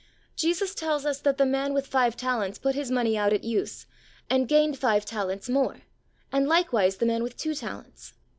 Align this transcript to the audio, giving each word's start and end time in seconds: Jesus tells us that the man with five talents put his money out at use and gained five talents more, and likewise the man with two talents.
Jesus 0.35 0.73
tells 0.73 1.05
us 1.05 1.19
that 1.21 1.37
the 1.37 1.45
man 1.45 1.75
with 1.75 1.85
five 1.85 2.17
talents 2.17 2.57
put 2.57 2.73
his 2.73 2.89
money 2.89 3.15
out 3.15 3.33
at 3.33 3.43
use 3.43 3.85
and 4.31 4.47
gained 4.47 4.79
five 4.79 5.05
talents 5.05 5.47
more, 5.47 5.83
and 6.31 6.47
likewise 6.47 6.97
the 6.97 7.05
man 7.05 7.21
with 7.21 7.37
two 7.37 7.53
talents. 7.53 8.15